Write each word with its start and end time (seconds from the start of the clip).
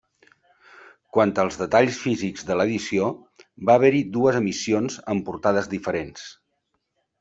Quant 1.17 1.33
als 1.43 1.57
detalls 1.59 1.99
físics 2.07 2.49
de 2.49 2.57
l'edició, 2.61 3.11
va 3.71 3.79
haver-hi 3.79 4.03
dues 4.19 4.41
emissions 4.43 5.01
amb 5.17 5.31
portades 5.31 5.75
diferents. 5.79 6.31